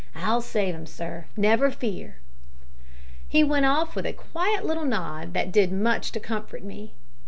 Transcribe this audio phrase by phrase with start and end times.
[0.15, 2.15] I'll save 'im sir, never fear."
[3.27, 6.95] He went off with a quiet little nod that did much to comfort me.